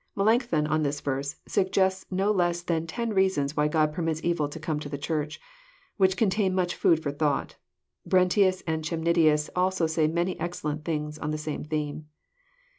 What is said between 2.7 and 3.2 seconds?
ten